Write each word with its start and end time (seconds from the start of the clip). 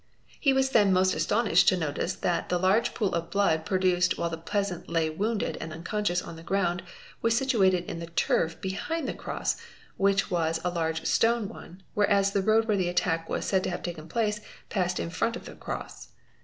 | 0.23 0.25
He 0.39 0.51
was 0.51 0.71
then 0.71 0.91
most 0.91 1.13
astonished 1.13 1.67
to 1.67 1.77
notice 1.77 2.13
that 2.13 2.49
the 2.49 2.57
large 2.57 2.95
pool 2.95 3.13
of 3.13 3.29
blood_ 3.29 3.61
produced 3.67 4.17
while 4.17 4.31
the 4.31 4.35
peasant 4.35 4.89
lay 4.89 5.11
wounded 5.11 5.59
and 5.61 5.71
unconscious 5.71 6.23
on 6.23 6.35
the 6.37 6.41
ground 6.41 6.81
was 7.21 7.37
situated 7.37 7.85
in 7.85 7.99
the 7.99 8.07
turf 8.07 8.59
behind 8.61 9.07
the 9.07 9.13
cross, 9.13 9.57
which 9.97 10.31
was 10.31 10.59
a 10.63 10.71
large 10.71 11.05
stone 11.05 11.47
one, 11.47 11.83
whereas 11.93 12.31
the 12.31 12.41
road 12.41 12.65
where 12.65 12.77
the 12.77 12.89
attack 12.89 13.29
was 13.29 13.45
said 13.45 13.63
to 13.63 13.69
have 13.69 13.83
taken 13.83 14.09
place 14.09 14.39
passed 14.69 14.99
in 14.99 15.11
front 15.11 15.35
of 15.35 15.45
the 15.45 15.53
cross. 15.53 16.07